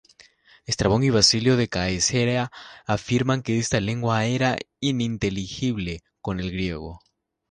Estrabón 0.65 1.03
y 1.03 1.11
Basilio 1.11 1.57
de 1.57 1.67
Caesarea 1.67 2.51
afirman 2.87 3.43
que 3.43 3.59
esta 3.59 3.79
lengua 3.79 4.25
era 4.25 4.57
ininteligible 4.79 6.01
con 6.21 6.39
el 6.39 6.51
griego. 6.51 7.01